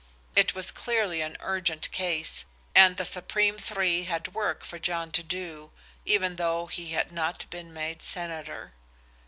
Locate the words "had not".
6.93-7.47